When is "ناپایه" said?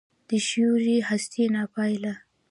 1.55-2.13